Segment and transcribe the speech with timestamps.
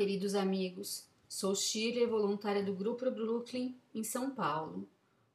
[0.00, 1.04] queridos amigos.
[1.28, 4.88] Sou Shirley, voluntária do Grupo Brooklyn, em São Paulo.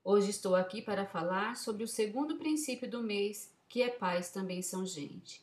[0.04, 4.64] Hoje estou aqui para falar sobre o segundo princípio do mês, que é paz também
[4.64, 5.40] são gente.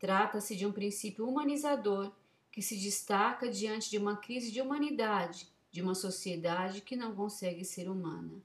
[0.00, 2.10] Trata-se de um princípio humanizador
[2.50, 7.66] que se destaca diante de uma crise de humanidade, de uma sociedade que não consegue
[7.66, 8.42] ser humana.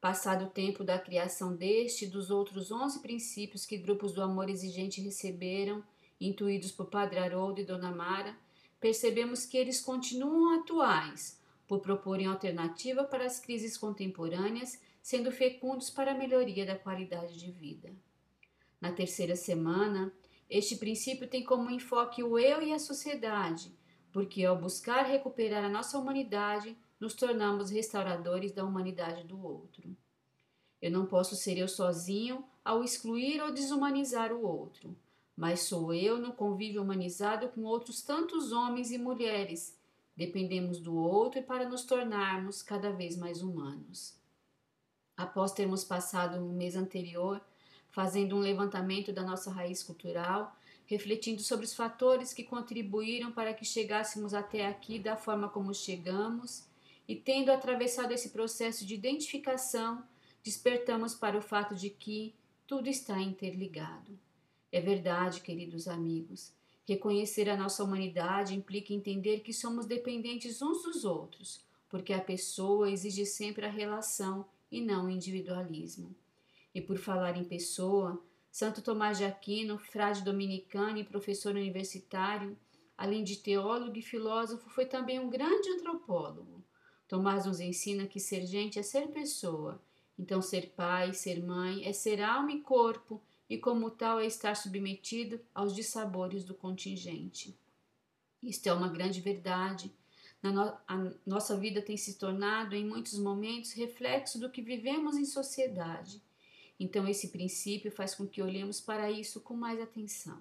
[0.00, 4.50] Passado o tempo da criação deste e dos outros onze princípios que grupos do amor
[4.50, 5.84] exigente receberam,
[6.20, 8.36] intuídos por Padre Haroldo e Dona Mara,
[8.80, 16.12] percebemos que eles continuam atuais, por proporem alternativa para as crises contemporâneas, sendo fecundos para
[16.12, 17.92] a melhoria da qualidade de vida.
[18.80, 20.12] Na terceira semana,
[20.48, 23.72] este princípio tem como enfoque o eu e a sociedade,
[24.12, 29.96] porque ao buscar recuperar a nossa humanidade, nos tornamos restauradores da humanidade do outro.
[30.80, 34.96] Eu não posso ser eu sozinho ao excluir ou desumanizar o outro
[35.36, 39.78] mas sou eu no convívio humanizado com outros tantos homens e mulheres.
[40.16, 44.14] Dependemos do outro para nos tornarmos cada vez mais humanos.
[45.16, 47.40] Após termos passado o mês anterior
[47.96, 53.64] fazendo um levantamento da nossa raiz cultural, refletindo sobre os fatores que contribuíram para que
[53.64, 56.66] chegássemos até aqui da forma como chegamos,
[57.08, 60.04] e tendo atravessado esse processo de identificação,
[60.44, 62.34] despertamos para o fato de que
[62.66, 64.18] tudo está interligado.
[64.76, 66.52] É verdade, queridos amigos.
[66.86, 72.90] Reconhecer a nossa humanidade implica entender que somos dependentes uns dos outros, porque a pessoa
[72.90, 76.14] exige sempre a relação e não o individualismo.
[76.74, 82.54] E por falar em pessoa, Santo Tomás de Aquino, frade dominicano e professor universitário,
[82.98, 86.62] além de teólogo e filósofo, foi também um grande antropólogo.
[87.08, 89.80] Tomás nos ensina que ser gente é ser pessoa,
[90.18, 94.56] então ser pai, ser mãe é ser alma e corpo, e, como tal, é estar
[94.56, 97.58] submetido aos dissabores do contingente.
[98.42, 99.92] Isto é uma grande verdade.
[100.42, 105.24] No a nossa vida tem se tornado, em muitos momentos, reflexo do que vivemos em
[105.24, 106.22] sociedade.
[106.78, 110.40] Então, esse princípio faz com que olhemos para isso com mais atenção.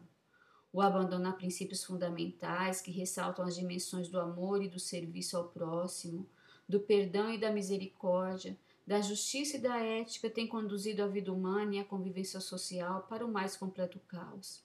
[0.72, 5.48] O abandono a princípios fundamentais que ressaltam as dimensões do amor e do serviço ao
[5.48, 6.28] próximo,
[6.68, 11.76] do perdão e da misericórdia, da justiça e da ética tem conduzido a vida humana
[11.76, 14.64] e a convivência social para o mais completo caos.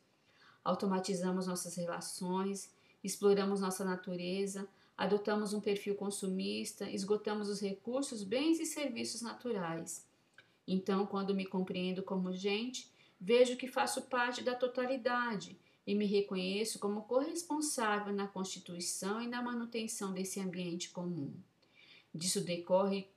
[0.63, 2.71] Automatizamos nossas relações,
[3.03, 10.07] exploramos nossa natureza, adotamos um perfil consumista, esgotamos os recursos, bens e serviços naturais.
[10.69, 16.79] Então, quando me compreendo como gente, vejo que faço parte da totalidade e me reconheço
[16.79, 21.33] como corresponsável na constituição e na manutenção desse ambiente comum.
[22.15, 23.09] Disso decorre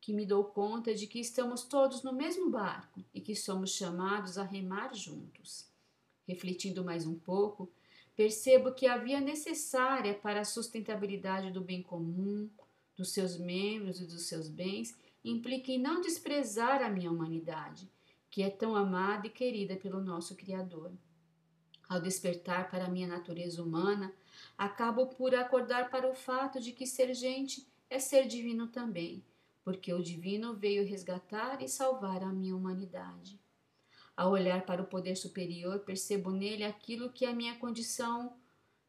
[0.00, 4.38] que me dou conta de que estamos todos no mesmo barco e que somos chamados
[4.38, 5.68] a remar juntos.
[6.26, 7.70] Refletindo mais um pouco,
[8.16, 12.48] percebo que a via necessária para a sustentabilidade do bem comum,
[12.96, 17.90] dos seus membros e dos seus bens, implica em não desprezar a minha humanidade,
[18.30, 20.92] que é tão amada e querida pelo nosso Criador.
[21.88, 24.14] Ao despertar para a minha natureza humana,
[24.56, 29.24] acabo por acordar para o fato de que ser gente é ser divino também
[29.64, 33.38] porque o divino veio resgatar e salvar a minha humanidade.
[34.16, 38.34] Ao olhar para o poder superior, percebo nele aquilo que a minha condição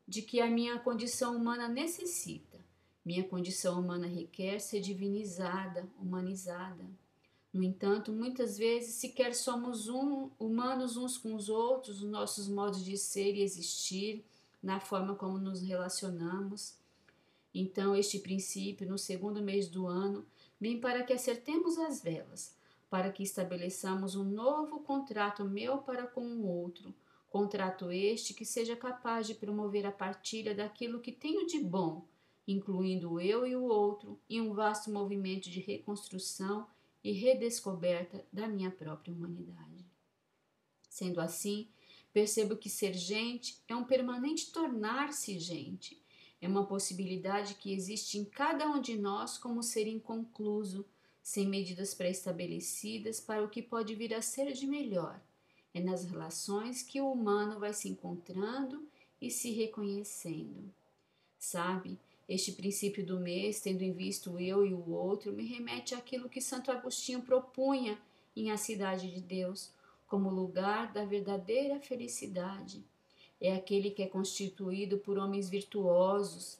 [0.07, 2.59] de que a minha condição humana necessita.
[3.03, 6.85] Minha condição humana requer ser divinizada, humanizada.
[7.53, 12.83] No entanto, muitas vezes sequer somos um, humanos uns com os outros, os nossos modos
[12.83, 14.23] de ser e existir,
[14.61, 16.75] na forma como nos relacionamos.
[17.53, 20.25] Então, este princípio, no segundo mês do ano,
[20.61, 22.55] vem para que acertemos as velas,
[22.87, 26.93] para que estabeleçamos um novo contrato meu para com o outro,
[27.31, 32.05] contrato este que seja capaz de promover a partilha daquilo que tenho de bom,
[32.47, 36.67] incluindo eu e o outro, em um vasto movimento de reconstrução
[37.03, 39.83] e redescoberta da minha própria humanidade.
[40.87, 41.69] Sendo assim,
[42.13, 46.00] percebo que ser gente é um permanente tornar-se gente,
[46.41, 50.83] é uma possibilidade que existe em cada um de nós como ser inconcluso,
[51.21, 55.21] sem medidas pré-estabelecidas para o que pode vir a ser de melhor.
[55.71, 58.87] É nas relações que o humano vai se encontrando
[59.21, 60.73] e se reconhecendo.
[61.37, 65.93] Sabe, este princípio do mês, tendo em vista o eu e o outro, me remete
[65.93, 68.01] àquilo que Santo Agostinho propunha
[68.35, 69.71] em A Cidade de Deus,
[70.07, 72.83] como lugar da verdadeira felicidade
[73.41, 76.59] é aquele que é constituído por homens virtuosos.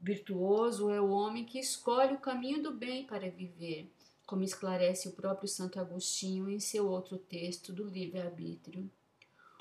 [0.00, 3.86] Virtuoso é o homem que escolhe o caminho do bem para viver,
[4.26, 8.90] como esclarece o próprio Santo Agostinho em seu outro texto do livre-arbítrio.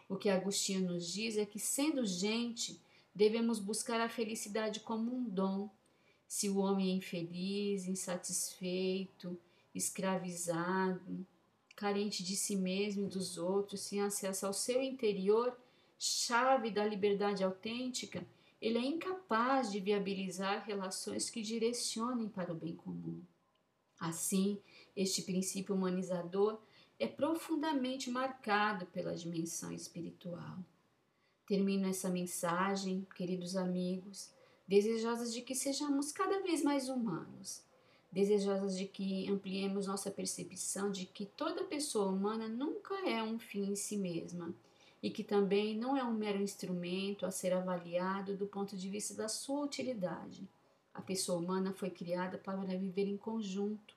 [0.07, 2.79] O que Agostinho nos diz é que, sendo gente,
[3.13, 5.69] devemos buscar a felicidade como um dom.
[6.27, 9.37] Se o homem é infeliz, insatisfeito,
[9.75, 11.25] escravizado,
[11.75, 15.57] carente de si mesmo e dos outros, sem acesso ao seu interior,
[16.03, 18.25] chave da liberdade autêntica,
[18.59, 23.21] ele é incapaz de viabilizar relações que direcionem para o bem comum.
[23.99, 24.59] Assim,
[24.95, 26.59] este princípio humanizador
[26.97, 30.57] é profundamente marcado pela dimensão espiritual.
[31.45, 34.31] Termino essa mensagem, queridos amigos,
[34.67, 37.63] desejosas de que sejamos cada vez mais humanos,
[38.11, 43.69] desejosas de que ampliemos nossa percepção de que toda pessoa humana nunca é um fim
[43.69, 44.51] em si mesma
[45.01, 49.15] e que também não é um mero instrumento a ser avaliado do ponto de vista
[49.15, 50.47] da sua utilidade.
[50.93, 53.95] A pessoa humana foi criada para viver em conjunto,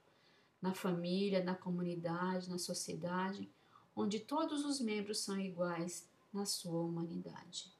[0.62, 3.50] na família, na comunidade, na sociedade,
[3.94, 7.70] onde todos os membros são iguais na sua humanidade.